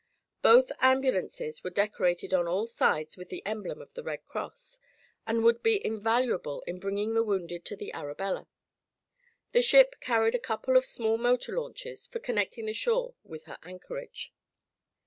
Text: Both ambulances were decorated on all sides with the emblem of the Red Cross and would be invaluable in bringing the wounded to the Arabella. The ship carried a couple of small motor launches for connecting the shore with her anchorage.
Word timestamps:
Both 0.41 0.71
ambulances 0.79 1.63
were 1.63 1.69
decorated 1.69 2.33
on 2.33 2.47
all 2.47 2.65
sides 2.65 3.17
with 3.17 3.29
the 3.29 3.45
emblem 3.45 3.83
of 3.83 3.93
the 3.93 4.01
Red 4.01 4.25
Cross 4.25 4.79
and 5.27 5.43
would 5.43 5.61
be 5.61 5.79
invaluable 5.85 6.63
in 6.65 6.79
bringing 6.79 7.13
the 7.13 7.21
wounded 7.23 7.65
to 7.65 7.75
the 7.75 7.93
Arabella. 7.93 8.47
The 9.51 9.61
ship 9.61 9.99
carried 9.99 10.33
a 10.33 10.39
couple 10.39 10.75
of 10.75 10.87
small 10.87 11.19
motor 11.19 11.55
launches 11.55 12.07
for 12.07 12.17
connecting 12.17 12.65
the 12.65 12.73
shore 12.73 13.13
with 13.23 13.43
her 13.43 13.59
anchorage. 13.61 14.33